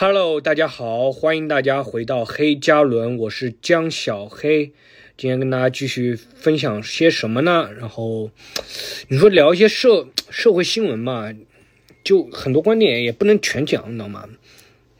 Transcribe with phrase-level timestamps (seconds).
[0.00, 4.66] Hello，大家好，欢迎大家回到黑加仑，我是江小黑。
[5.16, 7.68] 今天跟大家继续分享些什么呢？
[7.76, 8.30] 然后
[9.08, 11.34] 你说聊一些社社会新闻嘛，
[12.04, 14.28] 就很多观点也不能全讲，你知道吗？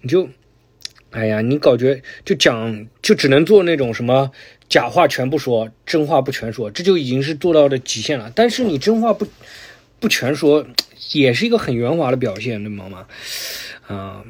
[0.00, 0.28] 你就，
[1.10, 4.32] 哎呀，你感觉就讲就只能做那种什么
[4.68, 8.32] 假话全不说，真话不全说，这就已经是做到的极限了。
[8.34, 9.28] 但是你真话不
[10.00, 10.66] 不全说，
[11.12, 13.06] 也是一个很圆滑的表现，对吗？
[13.86, 14.24] 啊。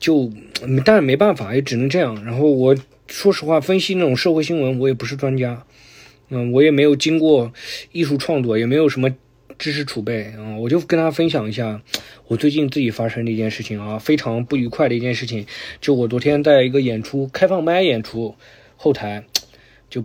[0.00, 0.32] 就，
[0.84, 2.24] 但是没办法，也只能这样。
[2.24, 2.74] 然后我
[3.06, 5.64] 说实话，分析那种社会新闻，我也不是专家，
[6.30, 7.52] 嗯，我也没有经过
[7.92, 9.14] 艺术创作，也没有什么
[9.58, 10.56] 知识储备啊。
[10.56, 11.82] 我就跟大家分享一下
[12.28, 15.44] 我最近自己发生的一件事情啊，非常不愉快的一件事情。
[15.82, 18.34] 就我昨天在一个演出开放麦演出
[18.76, 19.22] 后台，
[19.90, 20.02] 就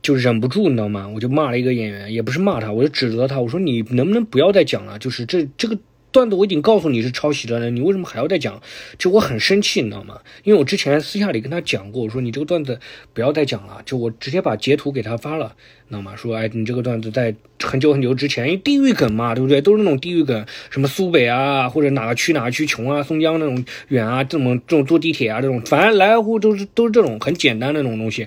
[0.00, 1.06] 就忍不住，你知道吗？
[1.06, 4.98] 我就骂了一个演员，也不是骂他，我就指责他，我说你能不能不要再讲了？
[4.98, 5.78] 就是这这个。
[6.16, 8.62] 段子我已经告诉你是抄袭的了，你为什么还要再讲？
[8.98, 10.18] 就我很生气，你知道吗？
[10.44, 12.80] 因为我之前私下里跟他讲过，我说你这个段子
[13.12, 15.54] 不要再讲了，就我直接把截图给他发了，
[15.90, 16.16] 知道吗？
[16.16, 19.60] 说哎，你这个段子在很久很久之前，因为地域梗嘛，对不对？
[19.60, 28.26] 都是那种地域梗，什么苏北啊，或者哪个区哪个区穷啊，松江那种远啊，这种这种坐地铁啊，这种反正来来回都是都是这种很简单的那种东西，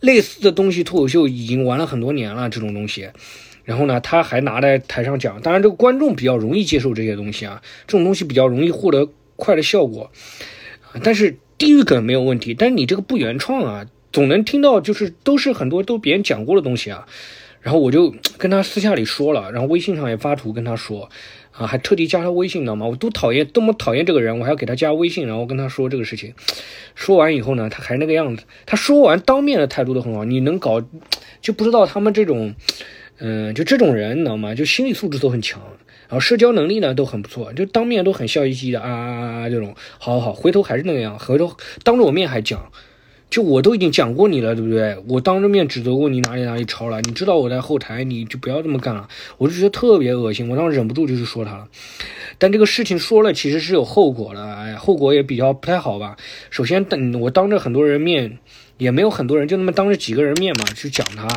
[0.00, 3.08] 类似的东西，脱口秀已经玩了很多年了，这种东西。
[3.64, 10.10] 然后呢，他还拿在台上讲，当然这个观众比较容易接受这些东西啊，这种东西比较容易获得快的效果，
[11.02, 17.06] 但是地域梗没有问题，但是你这个不原创啊，总能听到就是都是很多都别人讲过的东西啊，
[17.60, 21.08] 然后我就跟他私下里说了，然后微信上也发图跟他说，
[21.52, 22.86] 啊，还特地加他微信，知道吗？
[22.86, 26.34] 我都讨厌多么讨厌这个人，我还要给他加微信，然后跟他说这个事情，
[26.94, 30.82] 说完以后呢，他还那个样子，他说完当面的态度都很好，你能搞
[31.40, 32.54] 就不知道他们这种。
[33.20, 34.54] 嗯，就这种人，你知道吗？
[34.54, 35.60] 就心理素质都很强，
[36.08, 41.54] 然后社交能力呢都很不错，就当面都很笑嘻嘻的啊啊啊啊这种，好好好，回头还是那个样，回头
[41.84, 42.72] 当着我面还讲，
[43.28, 44.96] 就我都已经讲过你了，对不对？
[45.06, 49.06] 我当着面指责过你哪里哪里抄了，你知道我在后台，你就不要这么干了，
[49.36, 51.68] 我就觉得特别恶心，我当时忍不住就是说他了，
[52.38, 56.16] 但这个事情说了其实是有后果的，哎，后果也比较不太好吧。
[56.48, 58.38] 首先，等我当着很多人面，
[58.78, 61.28] 也没有很多人，就那么当着几个人面嘛，去讲他。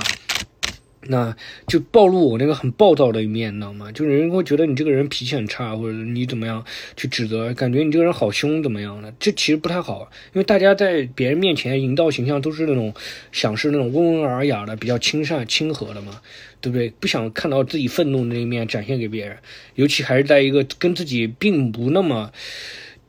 [1.08, 1.36] 那
[1.68, 3.91] 就暴露我那个很暴躁的一面，你知道吗？
[3.91, 6.64] 就是人会觉得你这个人脾气很差，或者你怎么样
[6.96, 9.14] 去指责，感觉你这个人好凶，怎么样的？
[9.19, 12.94] 这其实不太好，因为大家在别人面前营造形象都是那种
[13.31, 16.22] 想是那种温文尔雅的，比较亲善亲和的嘛，
[16.62, 16.90] 对不对？
[17.00, 19.38] 不想看到自己愤怒的那一面展现给别人，
[19.75, 22.31] 尤其还是在一个跟自己并不那么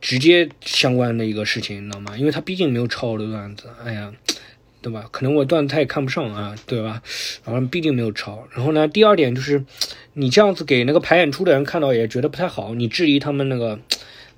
[0.01, 2.17] 直接相关的一个事情，你知道吗？
[2.17, 4.11] 因为他毕竟没有抄我的段子，哎呀。
[4.85, 5.09] 对吧？
[5.09, 7.01] 可能我段子他也看不上啊，对吧？
[7.43, 8.47] 然后毕竟没有抄。
[8.51, 9.65] 然后呢，第二点就是，
[10.13, 13.79] 你这样子给那个排演出的人看到也觉得不太好，你质疑他们那个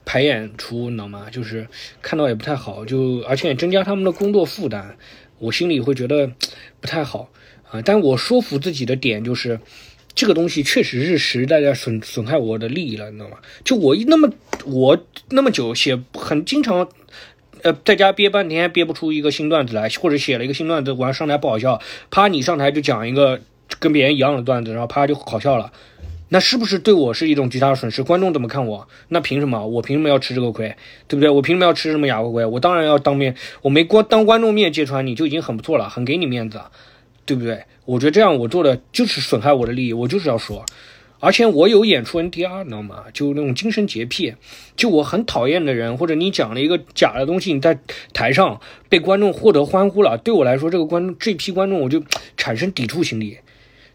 [0.05, 1.27] 排演出，你知道吗？
[1.29, 1.67] 就是
[2.01, 4.95] 看到也不太好，就而且也增加他们的工作负担，
[5.39, 6.31] 我心里会觉得
[6.79, 7.29] 不太好
[7.69, 7.81] 啊。
[7.81, 9.59] 但我说服自己的点就是，
[10.15, 13.37] 这个东西确实是实在在损损害我的利益了，你知道吗？
[13.65, 14.31] 就我一那么
[14.65, 14.97] 我
[15.31, 16.87] 那么久写很经常。
[17.63, 23.39] 呃，在家憋半天憋不出一个新段子来，或者写了一个新段子，完上台不好笑，啪你上台就讲一个
[23.79, 25.71] 跟别人一样的段子，然后啪就好笑了，
[26.29, 28.03] 那是不是对我是一种极大的损失？
[28.03, 28.87] 观众怎么看我？
[29.09, 29.65] 那凭什么？
[29.65, 30.75] 我凭什么要吃这个亏？
[31.07, 31.29] 对不对？
[31.29, 32.45] 我凭什么要吃什么哑巴亏？
[32.45, 36.61] 我当然要当面，我没光当观众面揭穿你就已经很不错了，很给你面子，
[37.25, 37.63] 对不对？
[37.85, 40.65] 我觉得这样我做的就是损害我的利益，我就是要说。
[41.19, 43.03] 而且我有演出 NDR，你知道吗？
[43.13, 44.35] 就那种精神洁癖，
[44.75, 47.79] 就我很讨厌的人，或者你讲了一个假的东西，你在
[48.13, 52.03] 台上被观众获得欢呼了，对我来说，这个观众这批观众我就
[52.35, 53.37] 产生抵触心理。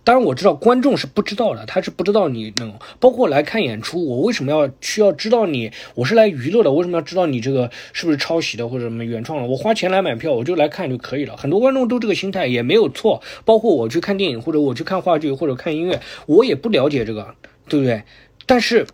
[0.04, 5.70] 当然我知道观众是不知道的，他是不知道你那种，包括来看演出，我为什么要需要知道你？
[5.94, 9.46] 我是来娱乐的，为什么要知道你这个是不是抄袭的或者什么原创的？
[9.46, 11.36] 我花钱来买票，我就来看就可以了。
[11.36, 17.34] 很多观众都这个心态也没有错，包括我去看电影或者我去看话剧或者看音乐，我也不了解这个，
[17.68, 18.02] 对不对？
[18.44, 18.86] 但是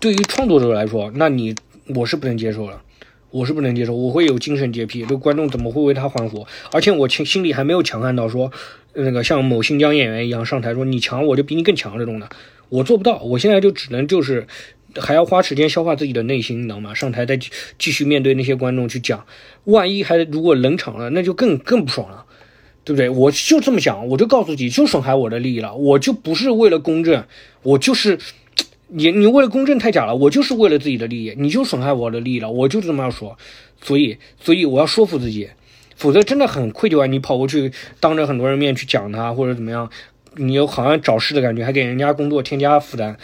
[0.00, 1.54] 对于创作者来说，那你
[1.94, 2.82] 我是不能接受了。
[3.34, 6.46] 我是不能接受，我会有精神洁癖，这个观众怎么会为他欢呼？
[6.70, 8.52] 而且我心心里还没有强悍到说，
[8.92, 12.28] 那个像某新疆演员一样上台说你强我就比你更强这种的，
[12.68, 13.18] 我做不到。
[13.22, 14.46] 我现在就只能就是
[15.00, 16.94] 还要花时间消化自己的内心，你知道吗？
[16.94, 19.26] 上台再继续面对那些观众去讲，
[19.64, 22.24] 万一还如果冷场了，那就更更不爽了，
[22.84, 23.08] 对不对？
[23.08, 27.24] 我就这么想，我就告诉自己，就损害我的利益了，我就不是为了公正，
[27.64, 28.16] 我就是。
[28.96, 33.36] 你你为了公正太假了，我就是为了自己的利益，你就损害我的利益了，我就这么样说，
[33.82, 35.48] 所以所以我要说服自己，
[35.96, 37.06] 否则真的很愧疚啊！
[37.06, 39.90] 你跑过去当着很多人面去讲他或者怎么样，
[40.36, 43.16] 你又好像找事的感觉，还给人家工作添加负担，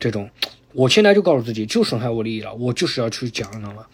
[0.00, 0.30] 这种
[0.72, 3.84] 我现在就告诉自己，就损害我利益了，我就是要去讲，你知道吗？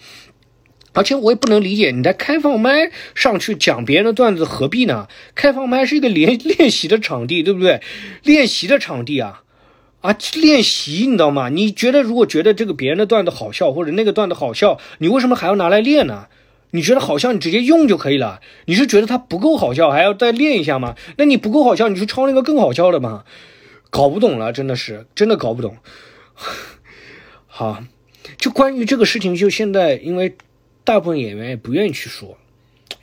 [0.92, 5.08] 而且我也不能理解，你在开放麦上去讲别人的段子，何必呢？
[5.34, 7.80] 开放麦是一个练 练习的场地，对不对？
[8.22, 9.42] 练习的场地啊，
[10.04, 11.48] 啊，练习，你知道吗？
[11.48, 16.26] 你觉得如果觉得这个别人的段子好笑，或者那个段子好笑，你为什么还要拿来练呢？
[16.72, 18.40] 你觉得好笑，你直接用就可以了。
[18.66, 20.94] 你是觉得它不够好笑，还要再练一下吗？
[21.16, 23.24] 那你不够好笑，你去抄那个更好笑的嘛？
[23.88, 25.78] 搞不懂了，真的是，真的搞不懂。
[27.46, 27.82] 好，
[28.36, 30.36] 就关于这个事情，就现在因为。
[30.86, 32.36] 大部分演员也不愿意去说，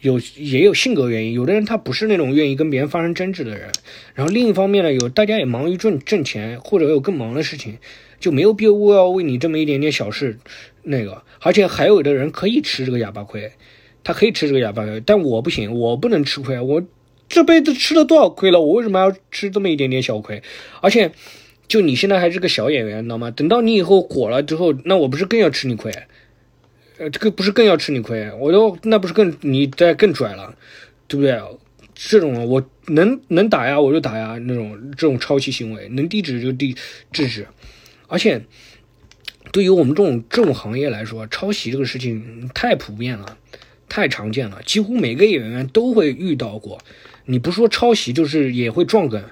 [0.01, 3.69] 有也有性格原因，有的人他不是那种愿意跟别人发生争执的人。
[4.15, 7.77] 然后另一方面呢，有大家也忙于挣挣钱，或者有更忙的事情，
[8.19, 10.37] 就没有必要要为你这么一点点小事
[10.83, 11.21] 那个。
[11.39, 13.51] 而且还有的人可以吃这个哑巴亏，
[14.03, 16.59] 他可以吃这个哑巴亏，但我不行，我不能吃亏。
[16.59, 16.83] 我
[17.29, 18.59] 这辈子吃了多少亏了？
[18.59, 20.41] 我为什么要吃这么一点点小亏？
[20.81, 21.11] 而且，
[21.67, 23.31] 就你现在还是个小演员，知道吗？
[23.31, 25.91] 等到你以后火了之后，那我不是更要吃你亏？
[27.01, 28.31] 呃，这个不是更要吃你亏？
[28.39, 30.55] 我都那不是更你在更拽了，
[31.07, 31.41] 对不对？
[31.95, 36.75] 这种我能能打压我就打压那种这种抄袭行为，能抵制就抵
[37.11, 37.47] 制止。
[38.07, 38.43] 而且
[39.51, 43.35] 对于我们这种这种行业来说，抄袭这个事情太普遍了，
[43.89, 46.79] 太常见了，几乎每个演员都会遇到过。
[47.25, 49.23] 你不说抄袭，就是也会撞梗。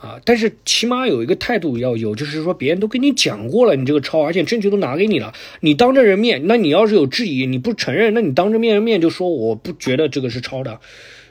[0.00, 10.78] 啊，但是起码有一个态度要有，就是说别人都跟你讲过了，你这个抄，而且证据都拿给你了，你当着人面，那你要是有质疑，你不承认，那你当着面面就说我不觉得这个是抄的，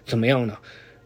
[0.05, 0.57] 怎么样的，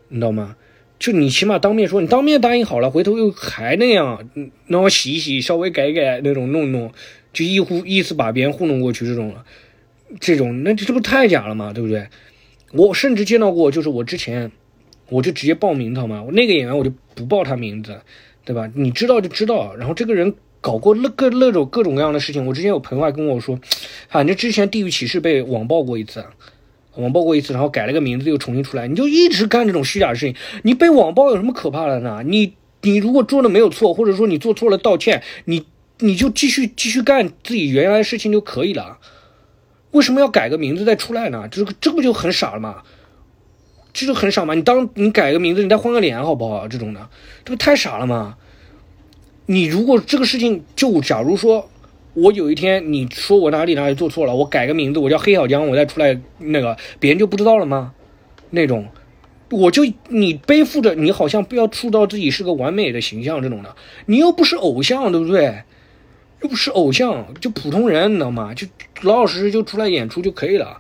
[0.08, 0.56] 你知道吗？
[0.98, 4.28] 就你起码当面说，你当面答应好了，回头又还那样，
[4.66, 6.92] 那我洗一洗，稍微改改那种弄弄，
[7.32, 9.46] 就一糊意思把别人糊弄过去这种了，
[10.20, 12.08] 这种那这不太假了嘛，对不对？
[12.74, 14.52] 我甚至见到过，就是我之前。
[15.12, 16.26] 我就直接报名，好吗？
[16.32, 18.00] 那个演员我就不报他名字，
[18.46, 18.72] 对吧？
[18.74, 19.76] 你知道就知道。
[19.76, 22.46] 然后这个人搞过那各那种各种各样的事情。
[22.46, 23.60] 我之前有朋友还跟我说，
[24.08, 26.24] 反正之前《地狱骑士》被网暴过一次，
[26.96, 28.88] 网暴过一次，然后改了个名字又重新出来。
[28.88, 32.24] 你就一直干这种虚假的事情，你被网暴有什么可怕的呢？
[32.26, 35.66] 你你如果做的没有错，或者说你做错了道歉，你
[36.00, 38.98] 你就继续继续干自己原来的事情就可以了。
[39.92, 41.50] 为什么要改个名字再出来呢？
[41.52, 42.82] 这个这不就很傻了吗？
[43.94, 44.54] 这就很傻嘛！
[44.54, 46.68] 你当你改个名字，你再换个脸，好不好？
[46.68, 47.10] 这种的，
[47.44, 48.38] 这不太傻了吗？
[49.48, 51.70] 你如果这个事情，就假如说，
[52.14, 57.94] 我有一天你说我哪里哪里做错了，我改个名字，我叫黑小江，我再出来那个，别人就不知道了吗？
[58.52, 58.88] 那种，
[59.50, 65.64] 我就你背负着，你好像不要塑造自己是个完美的形象，这种的，你又不是偶像，对不对？
[66.42, 68.54] 又不是偶像，就普通人，你知道吗？
[68.54, 68.66] 就
[69.02, 70.80] 老老实实就出来演出就可以了。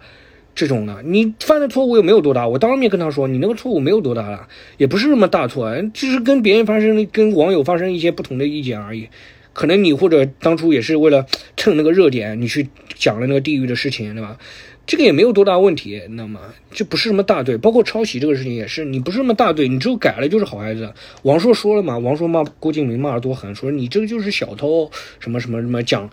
[0.54, 9.08] 这种的，你犯的错误又没有多大，我当面跟他说，你那个错误没有多大了，也不是什么大错，就是跟别人发生、跟网友发生一些不同的意见而已。
[9.54, 11.26] 可能你或者当初也是为了
[11.58, 14.38] 蹭那个热点，你去讲了那个地狱的事情，对吧？
[14.86, 16.40] 这个也没有多大问题，那么
[16.72, 17.58] 这不是什么大罪。
[17.58, 20.94] 包括抄袭这个事情也是，你不是什么大罪，你只有改了就是好孩子。
[21.24, 26.10] 王朔说了嘛，王朔骂郭敬明骂的多狠，说你这个就是小偷，什么什么什么讲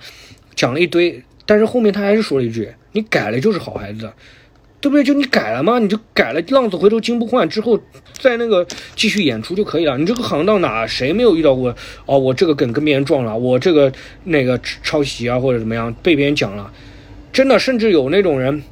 [0.55, 1.23] 讲了一堆。
[1.49, 4.13] 但是后面他还是说了一句：“你改了就是好孩子，
[4.83, 5.03] 对不对？
[5.03, 7.81] 就你改了嘛，你就改了，浪子回头金不换，之后
[8.13, 9.97] 再那个继续演出就可以了。
[9.97, 11.75] 你这个行当哪谁没有遇到过？
[12.05, 13.91] 哦，我这个梗跟别人撞了，我这个
[14.25, 16.71] 那个抄袭啊或者怎么样被别人讲了，
[17.33, 18.63] 真的，甚至有那种人，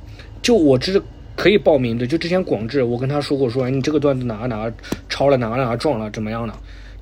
[0.43, 1.03] 就我这
[1.35, 4.71] 可以报名的，就之前广志，我跟他说过，说你这个段子哪哪
[5.09, 6.53] 抄了，哪哪撞了，怎么样的？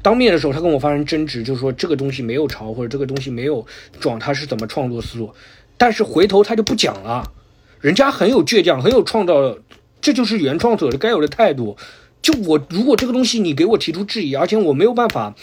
[0.02, 3.66] 当面的时候他跟我发生争执，就是说这个东西没有抄或者这个东西没有
[3.99, 5.31] 撞，他是怎么创作思路？
[5.76, 7.33] 但是回头他就不讲了，
[7.81, 9.59] 人家很有倔强，很有创造，
[10.00, 11.76] 这就是原创者的该有的态度。
[12.23, 15.35] 就我如果这个东西你给我提出质疑，而且我没有办法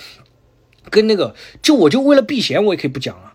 [0.89, 3.33] 跟那个，就我就为了避嫌，我也可以不讲啊，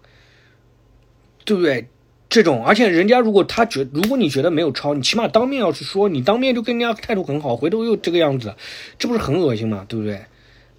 [1.44, 1.88] 对不对？
[2.28, 8.52] 这种，而且人家如果他觉，如果你觉得没有抄，你起码当面要去说，你当面就跟人家态度很好，回头又这个样子，
[8.98, 9.86] 这不是很恶心吗？
[9.88, 10.22] 对不对？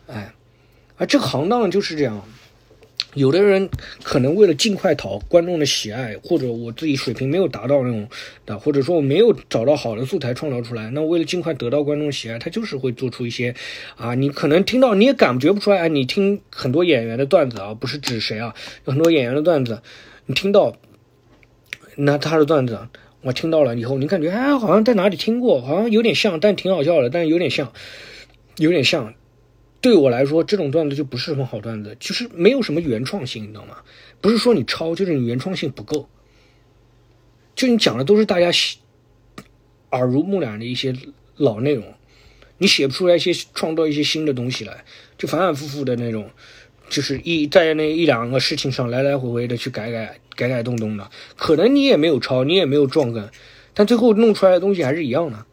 [0.07, 0.33] 哎，
[0.97, 2.21] 啊，这个行当就是这样。
[3.17, 3.67] 有的人
[4.03, 8.07] 可能为了尽快讨观众的喜爱，或者我自己水平没有达到那种
[8.45, 13.55] 的，或者说我没有找到好的素材创造出来，那为了尽快得到观众喜爱，他就是会做出一些，
[13.95, 18.53] 啊，你可能听到你也感觉不出来，你听很多演员的段子啊，不是指谁啊，
[18.85, 19.81] 有很多演员的段子，
[20.27, 20.77] 你听到，
[21.95, 22.87] 那他的段子
[23.21, 27.73] 我听到了以后，你感觉哎，好像在哪里听过，好像有点像，但挺好笑的，但有点像，
[28.57, 29.13] 有点像。
[29.79, 33.77] 对我来说，这种段子就不是什么好段子，就是没有什么原创性，你知道吗？
[34.19, 36.09] 不是说你抄，就是你原创性不够。
[37.55, 38.51] 就你讲的都是大家
[39.91, 40.95] 耳濡目染的一些
[41.35, 41.93] 老内容，
[42.57, 44.83] 你写不出来一些创造一些新的东西来，
[45.17, 46.29] 就反反复复的那种，
[46.89, 53.29] 就是一在那一两个事情上来来回回的去改改改改动动的，可能你也没有抄，你也没有撞梗，
[53.73, 55.45] 但最后弄出来的东西还是一样的，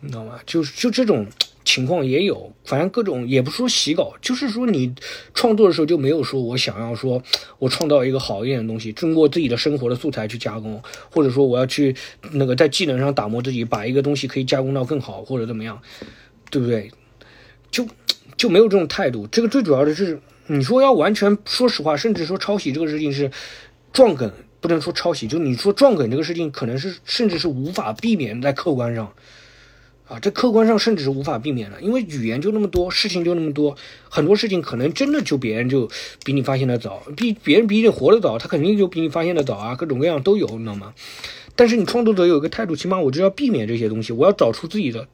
[0.00, 0.38] 你知道吗？
[0.46, 1.26] 就就这种
[1.68, 4.94] 情况也有，反正各种也不说洗稿，就是说你
[5.34, 7.22] 创作的时候就没有说我想要说
[7.58, 11.94] 我创造一个好一点的东西，通过自己的生活的素材去加工，或者说我要去
[12.32, 15.78] 那个在技能上打磨自己，把一个东西可以加工到更好或者怎么样，
[16.50, 16.90] 对不对？
[17.70, 17.86] 就
[18.38, 19.26] 就没有这种态度。
[19.26, 20.20] 这个最主要的是。
[20.50, 23.30] 你说要完全说实话，甚至说抄袭这个事情是
[23.92, 24.32] 撞梗，
[24.62, 29.12] 不能说抄袭，就你说撞梗这个事情，可能是甚至是无法避免在客观上，
[30.08, 33.76] 啊，这客观上甚至是无法避免的，因为语言就那么多，事情就那么多，
[34.08, 35.88] 很多事情可能真的就别人就
[36.24, 40.94] 比你发现的早，比别人比你活得早，他肯定就比你发现的早啊，各种各样都有，你知道吗？
[41.54, 45.06] 但是你创作者有一个态度，起码我就要避免这些东西，我要找出自己的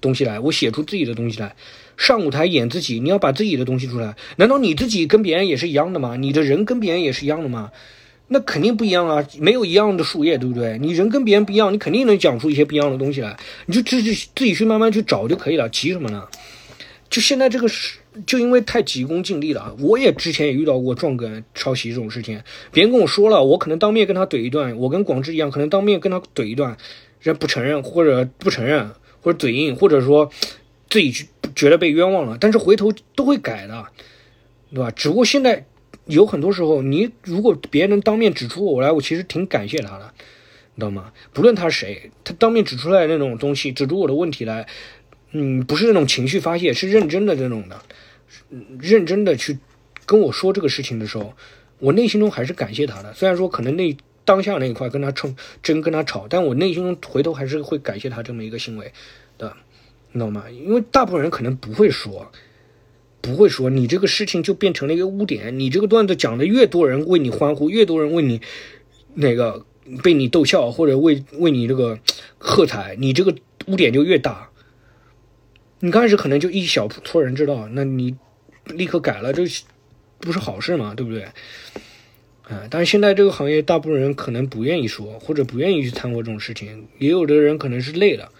[0.00, 1.54] 东西来，我写出自己的东西来。
[1.96, 4.16] 上舞台演自己，你要把自己的东西出来。
[4.36, 6.16] 难道你自己跟别人也是一样的吗？
[6.16, 7.70] 你的人跟别人也是一样的吗？
[8.28, 10.78] 那肯定不一样啊，没有一样的树叶，对不对？
[10.78, 13.36] 你人跟别人不一样，你肯定能讲出一些不一样的东西来。
[13.66, 16.26] 你就自己自己去慢慢去找就可以了，急什么呢？
[17.10, 19.76] 就现在这个是，就因为太急功近利了。
[19.78, 24.76] 我也之前也遇到过撞梗、抄袭这种事情，别人跟我说了，我可能当面跟他怼一段。
[24.78, 26.76] 我跟广志一样，可能当面跟他怼一段，
[27.20, 28.90] 人不承认或者不承认，
[29.20, 30.30] 或者嘴硬，或者说
[30.88, 31.26] 自己去。
[31.54, 33.86] 觉得被冤枉了，但是回头都会改的，
[34.72, 34.90] 对吧？
[34.90, 35.64] 只不过现在
[36.06, 40.12] 有很多时候，你如果别人当面指出我来，我其实挺感谢他的，
[40.74, 41.12] 你知道吗？
[41.32, 44.66] 不论他谁，他当面指出来那种东西，指出我的问题来，
[45.32, 47.80] 嗯，不是那种情绪发泄，是认真的这种的，
[48.80, 49.58] 认真的去
[50.04, 51.34] 跟我说这个事情的时候，
[51.78, 53.12] 我内心中还是感谢他的。
[53.14, 58.92] 虽然说可能那当下那一块跟他冲争跟他吵，但我内心中回头还是会感谢他这么一个行为
[59.38, 59.54] 的。
[60.12, 60.44] 你知道吗？
[60.50, 62.30] 因为大部分人可能不会说，
[63.24, 65.58] 不会说，你这个事情就变成了一个污点。
[65.58, 68.42] 你这个段子讲的越多人为你欢呼，越多人为你
[69.14, 69.64] 那个
[70.02, 71.98] 被你逗笑，或者为为你这个
[72.36, 73.34] 喝彩，你这个
[73.66, 74.50] 污点就越大。
[75.80, 78.14] 你刚开始可能就一小撮人知道，那你
[78.66, 79.42] 立刻改了，这
[80.18, 80.94] 不是好事嘛？
[80.94, 81.22] 对不对？
[82.42, 82.68] 啊！
[82.68, 88.30] 但是现在这个行业，大部分人可能不愿意说，或者不愿意去掺和这种事情，也有的人可能是累了。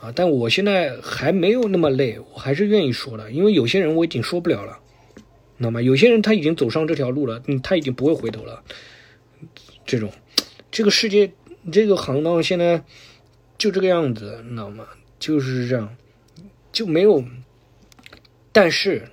[0.00, 0.12] 啊！
[0.14, 4.78] 但我现在还没有那么累，我还是愿意说的，因为有些人我已经说不了了，
[5.58, 5.80] 知道吗？
[5.80, 8.62] 有些人他已经走上这条路了，嗯，他已经不会回头了。
[9.86, 10.12] 这种，
[10.70, 11.32] 这个世界，
[11.72, 12.84] 这个行当现在
[13.56, 14.86] 就这个样子，你知道吗？
[15.18, 15.96] 就是这样，
[16.72, 17.24] 就没有。
[18.52, 19.08] 但是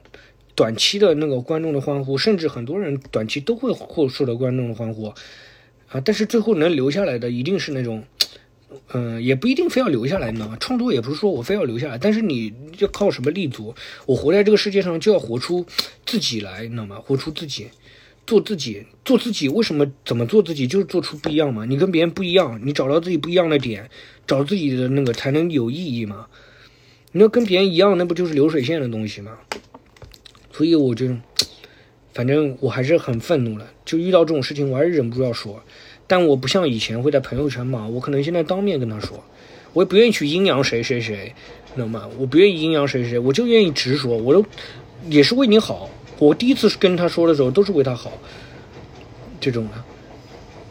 [0.55, 5.05] 短期的那个观众的欢呼，甚至很多人短期都会获受到观众的欢呼
[5.87, 6.01] 啊！
[6.03, 8.03] 但是最后能留下来的，一定是那种。
[8.93, 10.57] 嗯，也不一定非要留下来，你知道吗？
[10.59, 13.73] 创作也不是说我非要留下来，但是你要靠什么立足？
[14.05, 15.65] 我活在这个世界上就要活出
[16.05, 16.97] 自己来，你知道吗？
[16.99, 17.67] 活出自己，
[18.25, 19.49] 做自己，做自己。
[19.49, 19.85] 为什么？
[20.05, 20.67] 怎么做自己？
[20.67, 21.65] 就是做出不一样嘛。
[21.65, 23.89] 你跟别人不一样，你找到自己不一样的点，
[24.25, 26.27] 找自己的那个才能有意义嘛。
[27.11, 29.37] 你要跟别人一样，那不就是流水线的东西吗？
[30.51, 31.15] 所以我就，
[32.13, 35.63] 反正我还是很愤怒了，就遇到这种事情，我还是忍不住要说。
[36.05, 39.23] 但我不像以前会在朋友圈骂，我可能现在当面跟他说，
[39.71, 41.33] 我也不愿意去阴阳谁谁谁，
[41.75, 42.07] 知道吗？
[42.19, 44.45] 我不愿意阴阳谁谁，我就愿意直说，我都
[45.09, 45.89] 也是为你好。
[46.19, 48.11] 我第一次跟他说的时候都是为他好，
[49.39, 49.71] 这种的。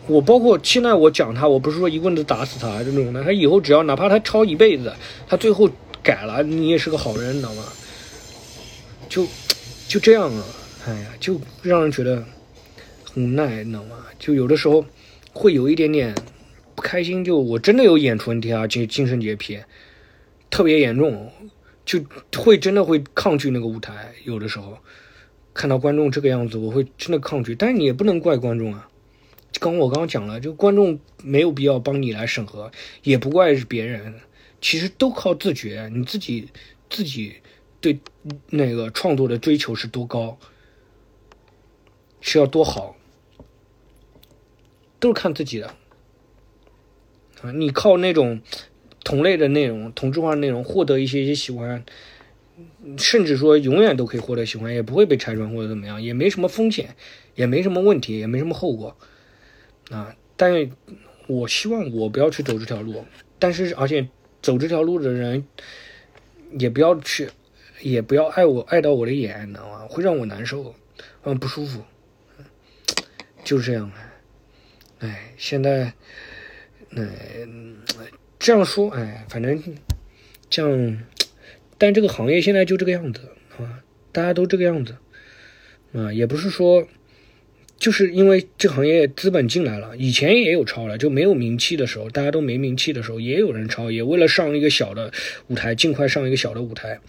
[0.07, 4.93] 我包括现在我讲他，我不是说一棍子打死他这种的，他以后只要哪怕他抄一辈子，
[5.27, 5.69] 他最后
[6.03, 7.65] 改了，你也是个好人，你知道吗？
[9.09, 9.27] 就
[9.89, 10.45] 就这样啊，
[10.87, 12.23] 哎呀，就让人觉得
[13.13, 13.97] 很无奈，你知道吗？
[14.19, 14.85] 就有的时候。
[15.33, 16.15] 会有一点点
[16.75, 19.59] 不开心，就我真的有演出问题啊，精精神洁癖
[20.51, 21.31] 特别严重，
[21.85, 22.05] 就
[22.37, 24.13] 会真的会抗拒那个舞台。
[24.25, 24.79] 有的时候
[25.55, 27.55] 看到观众这个样子，我会真的抗拒。
[27.55, 28.89] 但是你也不能怪观众啊，
[29.59, 32.71] 刚我刚刚讲了，就观众没有必要帮你来审核，
[33.03, 34.15] 也不怪是别人，
[34.61, 35.91] 其实都靠自觉。
[35.95, 36.49] 你自己
[36.91, 37.37] 自己
[37.81, 37.99] 对
[38.51, 40.39] 那个创作的追求是多高，
[42.21, 42.97] 是要多好。
[45.03, 45.67] 都是看自己的
[47.43, 47.51] 啊！
[47.51, 48.41] 你靠那种
[49.03, 51.85] 同类的内容、同质化内容获得一些一些喜欢，
[52.97, 56.95] 甚至说永远都可以获得喜欢，也不会被拆穿或者怎么样，也没什么风险，
[57.35, 58.97] 也没什么问题，也没什么后果
[59.91, 60.15] 啊！
[60.37, 60.71] 但
[61.27, 63.05] 我希望我不要去走这条路，
[63.41, 64.07] 但是而且
[64.41, 65.45] 走这条路的人
[66.57, 67.29] 也不要去，
[67.81, 69.85] 也不要爱我爱到我的眼，你知道吗？
[69.91, 70.77] 会让我难受，
[71.25, 71.83] 嗯，不舒服，
[73.43, 73.91] 就是这样。
[75.03, 75.93] 哎，现在，
[76.91, 77.77] 嗯，
[78.39, 79.61] 这样说，哎，反正
[80.49, 81.03] 这样，
[81.77, 83.21] 但这个行业现在就这个样子
[83.59, 83.83] 啊，
[84.13, 84.95] 大家都这个样子，
[85.93, 86.87] 啊，也不是说，
[87.79, 95.13] 就是因为这行业资本进来了，以前也有抄了，就没有名气的时候，大家都没名气的时候，也有人抄，也为了上一个小的
[95.49, 97.01] 舞台，尽快上一个小的舞台，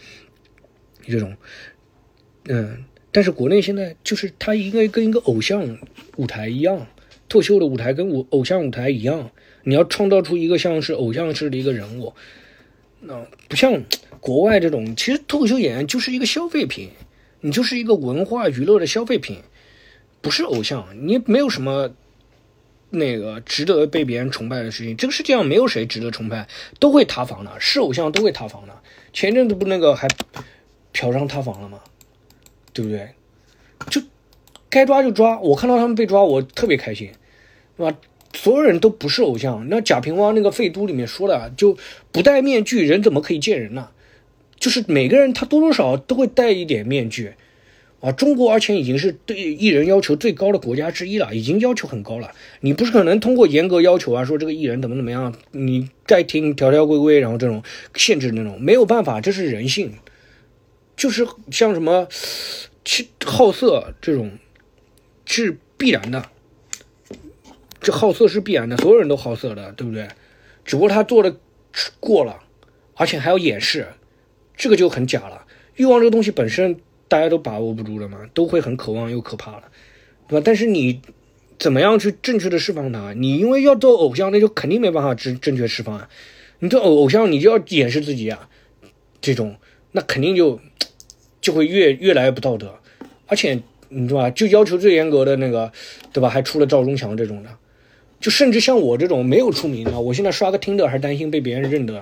[1.05, 1.37] 这种，
[2.45, 5.77] 嗯，但是国内现在就是它应该跟一个偶像
[6.15, 6.87] 舞台一样，
[7.33, 9.31] 脱口秀的舞台跟舞偶像舞台一样，
[9.63, 12.13] 你要创造出一个像是偶像式的一个人物，
[12.99, 13.83] 那不像
[14.19, 16.91] 国外这种，其实脱口秀演员就是一个消费品。
[17.41, 19.39] 你就是一个文化娱乐的消费品，
[20.21, 21.91] 不是偶像，你没有什么
[22.91, 24.95] 那个值得被别人崇拜的事情。
[24.95, 26.47] 这个世界上没有谁值得崇拜，
[26.79, 28.73] 都会塌房的，是偶像都会塌房的。
[29.11, 30.07] 前阵子不那个还
[30.93, 31.79] 嫖娼塌房了吗？
[32.71, 33.09] 对不对？
[33.89, 33.99] 就
[34.69, 37.11] 该抓就抓，我看到他们被抓，我特别开心，
[37.77, 37.97] 是吧？
[38.33, 39.67] 所有人都不是偶像。
[39.69, 41.77] 那贾平凹那个废都里面说的，就
[42.11, 43.89] 不戴面具，人怎么可以见人呢？
[44.57, 47.33] 就是每个人他多多少都会戴一点面具，
[47.99, 52.31] 啊，中国而且已经是对艺人要求最高的国家之一了，已经要求很高了。
[52.61, 57.61] 你不是可能通过严格要求啊，说这个艺人怎么怎么样，你该听条条规规，然后这种
[57.95, 59.91] 限制那种没有办法，这是人性，
[60.95, 62.07] 就是像什么
[62.85, 64.31] 去好色这种
[65.25, 66.25] 是必然的，
[67.83, 70.07] 这好色是必然的，所有人都好色的，对不对？
[70.65, 71.35] 只不过他做的
[71.99, 72.39] 过了，
[72.95, 73.85] 而且还要掩饰。
[74.55, 79.63] 这个就很假了，欲望这个东西本身大家都把握不住了嘛，都会很渴望又可怕了，
[80.27, 80.43] 对吧？
[80.45, 81.01] 但是你
[81.59, 83.13] 怎么样去正确的释放它？
[83.13, 86.07] 你因为要做偶像，那就肯定没办法正正确释放啊。
[86.59, 88.47] 你做偶偶像，你就要掩饰自己啊，
[89.19, 89.57] 这种
[89.91, 90.59] 那肯定就
[91.41, 92.75] 就会越越来越不道德，
[93.27, 94.29] 而且你知道吧？
[94.29, 95.71] 就要求最严格的那个，
[96.13, 96.29] 对吧？
[96.29, 97.49] 还出了赵忠祥这种的，
[98.23, 102.01] 就甚至像我这种没有出名的，我现在刷个听的还担心被别人认得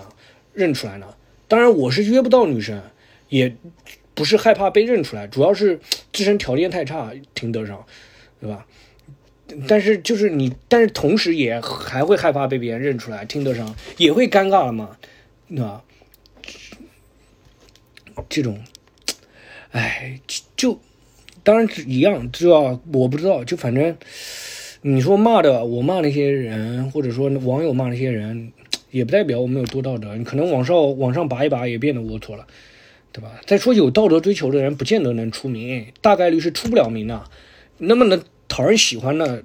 [0.53, 1.07] 认出来呢。
[1.47, 2.79] 当然，我是约不到女生，
[3.27, 3.55] 也
[4.13, 5.79] 不是害怕被认出来，主要是
[6.13, 7.83] 自身条件太差，听得上，
[8.39, 8.67] 对吧？
[9.67, 14.95] 但是就是你，但是同时也还会害怕被别人认出来，听得上也会尴尬了嘛，
[15.49, 15.83] 对吧？
[18.29, 18.61] 这种，
[19.71, 20.21] 哎，
[20.55, 20.79] 就
[21.41, 23.97] 当然一样，知道我不知道，就反正
[24.81, 28.51] 你说骂的，我骂那些人，或者说网友骂那些人。
[28.91, 32.45] 也不代表我们有多道德，你可能往上往上拔一拔也变得龌龊了，
[33.13, 33.39] 对吧？
[33.45, 37.23] 再说有道德追求的人，不见得能出名，大概率是出不了名的。
[37.77, 39.43] 那么能讨人喜欢的，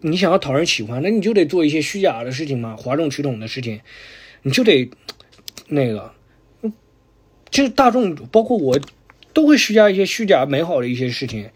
[0.00, 3.82] 你想要讨人喜欢，那你就得做一些虚假的事情嘛，哗众取宠的事情，
[4.40, 4.90] 你就得
[5.68, 6.10] 那个，
[7.50, 8.80] 就大众包括我
[9.34, 11.50] 都会虚假一些虚假美好的一些事情，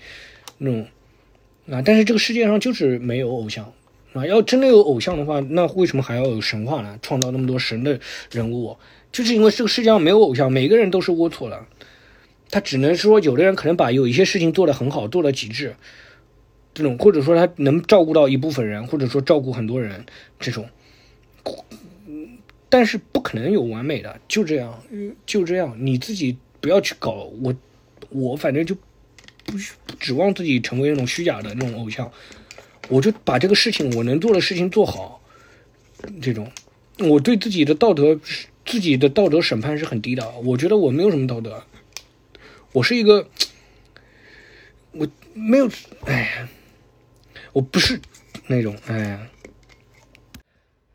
[0.59, 0.87] 那种
[1.71, 3.73] 啊，但是这个世界上就是没有偶像。
[4.13, 6.99] 啊，要真的有偶像的话，那为什么还要有神话呢？
[7.01, 7.99] 创造那么多神的
[8.31, 8.77] 人物，
[9.11, 11.65] 就是因为这个世界上没有偶像，每个人都是龌龊的。
[12.51, 15.75] 他只能说，有的人可能把有一些事情做得很好，做到极致，
[16.75, 20.05] 这种或者说他能照顾到一部分人，或者说照顾很多人，
[20.39, 20.69] 这种，
[22.69, 24.79] 但是不可能有完美的，就这样，
[25.25, 27.55] 就这样，你自己不要去搞我，
[28.11, 28.77] 我反正就
[29.45, 32.11] 不是指望自己成为那种虚假的那种偶像。
[32.89, 35.21] 我就把这个事情我能做的事情做好，
[36.21, 36.51] 这种，
[36.99, 38.19] 我对自己的道德
[38.67, 40.29] 自己的道德审判是很低的。
[40.41, 41.63] 我觉得我没有什么道德，
[42.73, 43.29] 我是一个，
[44.91, 45.71] 我没有，
[46.07, 46.49] 哎呀，
[47.53, 48.01] 我不是
[48.49, 49.27] 那种，哎呀，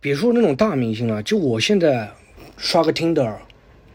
[0.01, 2.11] 别说那种大明星了，就我现在
[2.57, 3.33] 刷个 Tinder，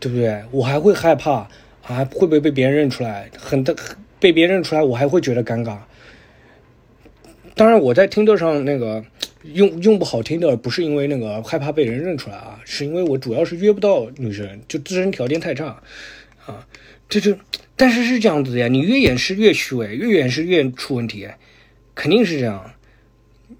[0.01, 0.43] 对不对？
[0.51, 1.49] 我还会害怕，
[1.83, 3.31] 还会不会被别人认出来？
[3.39, 3.77] 很的
[4.23, 5.79] 被别人认出来，我还会觉得尴尬。
[7.57, 9.05] 当然，我在听的上那个
[9.43, 15.83] 用用不好听的，不是因为那个害怕被人认出来啊，是因为我主要是约不到女生，就自身条件太差，
[16.47, 16.65] 啊，
[17.09, 17.37] 这就，
[17.77, 21.29] 但是是这样子的呀，你越掩饰越虚伪，越掩饰越出问题，
[21.97, 22.73] 肯定是这样。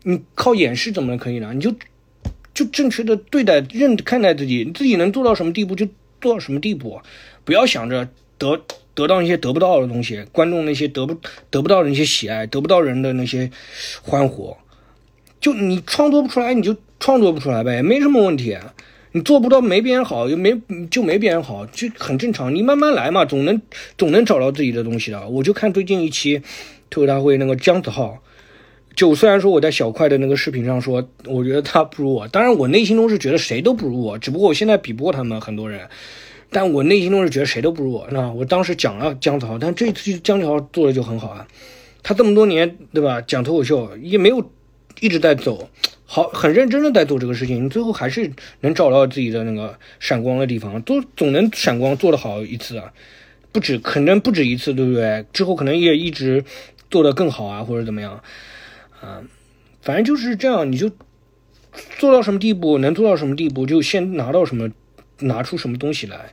[0.05, 1.53] 你靠掩饰怎么能可以呢？
[1.53, 1.75] 你就
[2.55, 5.87] 就正确的对待认看待自己，你自己能做到什么地步就
[6.21, 7.01] 做到什么地步，
[7.45, 8.63] 不要想着得。
[8.95, 11.17] 得到一些得不到的东西，观众那些得不
[11.51, 13.51] 得不到的那些喜爱，得不到人的那些
[14.03, 14.57] 欢呼，
[15.41, 18.57] 就你创作不出来，你就创作不出来呗，没什么问题。
[19.15, 20.59] 你做不到没别人好，又没
[20.91, 22.55] 就没别人好，就很正常。
[22.55, 23.61] 你慢慢来嘛，总能
[23.99, 25.29] 总能找到自己的东西的。
[25.29, 26.41] 我就看最近一期
[26.89, 28.23] 脱口大会那个姜子浩，
[28.97, 35.87] 就虽然说我在小快的那个视频上说，我觉得他不如我，当然我内心中是觉得谁都不如我，只不过我现在比不过他们很多人。
[36.53, 41.49] 但我内心中是觉得谁都不如我，那我当时讲了姜子豪，但这次姜子豪做的就很好啊。
[42.03, 43.21] 他这么多年，对吧？
[43.21, 44.51] 讲脱口秀也没有
[45.01, 45.71] 一直在走，
[46.05, 47.65] 好，很认真的在做这个事情。
[47.65, 52.93] 你最后还是能找到自己的那个闪光的地方，都总能闪光做得好一次啊。
[53.53, 55.25] 不止，可能不止一次，对不对？
[55.33, 56.45] 之后可能也一直
[56.91, 58.21] 做得更好啊，或者怎么样
[59.01, 59.23] 啊？
[59.81, 60.91] 反正就是这样，你就
[61.99, 64.71] 做到什么地步，能做到什么地步，就先拿到什么，
[65.23, 66.33] 拿出什么东西来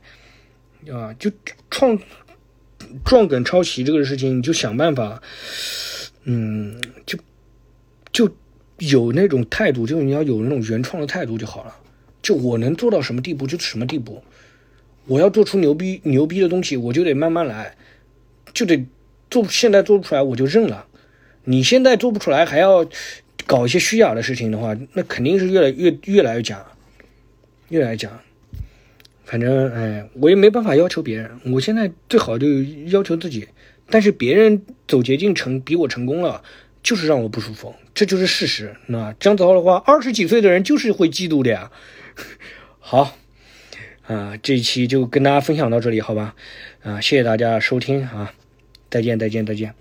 [0.92, 1.14] 啊？
[1.18, 1.30] 就
[1.70, 1.98] 创
[3.04, 5.22] 撞梗抄袭这个事情，你就想办法，
[6.24, 7.18] 嗯，就
[8.12, 8.34] 就
[8.78, 11.76] 有那种态度，就你要有那种原创的态度就好了。
[12.22, 14.22] 就我能做到什么地步，就什么地步。
[15.06, 17.76] 我要做出牛逼牛逼的东西，我就得慢慢来，
[18.52, 18.84] 就得
[19.30, 19.44] 做。
[19.48, 20.86] 现在做不出来，我就认了。
[21.44, 22.86] 你现在做不出来，还要
[23.46, 26.64] 搞一些虚假的事情的话，那肯定是越来越越来越假，
[27.70, 28.22] 越来越假。
[29.30, 31.30] 反正哎，我也没办法要求别人。
[31.52, 32.48] 我现在最好就
[32.88, 33.46] 要求自己。
[33.88, 36.42] 但是别人走捷径成比我成功了，
[36.82, 38.74] 就是让我不舒服，这就是事实。
[38.86, 41.70] 那这样子的话，二十几岁的人就是会嫉妒的呀。
[42.80, 43.16] 好。
[44.08, 46.34] 啊，这一期就跟大家分享到这里，好吧？
[46.82, 48.32] 啊，谢谢大家收听啊，
[48.90, 49.72] 再见，再见，再见。